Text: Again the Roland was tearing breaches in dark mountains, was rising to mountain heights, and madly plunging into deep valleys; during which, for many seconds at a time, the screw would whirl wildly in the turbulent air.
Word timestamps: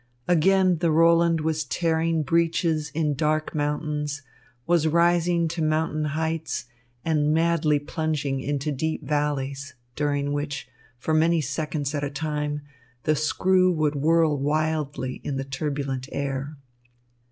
Again 0.27 0.79
the 0.79 0.89
Roland 0.89 1.41
was 1.41 1.63
tearing 1.63 2.23
breaches 2.23 2.89
in 2.95 3.13
dark 3.13 3.53
mountains, 3.53 4.23
was 4.65 4.87
rising 4.87 5.47
to 5.49 5.61
mountain 5.61 6.05
heights, 6.05 6.65
and 7.05 7.31
madly 7.31 7.77
plunging 7.77 8.39
into 8.39 8.71
deep 8.71 9.03
valleys; 9.03 9.75
during 9.95 10.33
which, 10.33 10.67
for 10.97 11.13
many 11.13 11.39
seconds 11.39 11.93
at 11.93 12.03
a 12.03 12.09
time, 12.09 12.61
the 13.03 13.15
screw 13.15 13.71
would 13.71 13.93
whirl 13.93 14.35
wildly 14.35 15.21
in 15.23 15.35
the 15.37 15.45
turbulent 15.45 16.09
air. 16.11 16.57